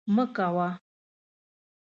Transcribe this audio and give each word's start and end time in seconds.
مه 0.15 0.25
کوه 0.35 0.67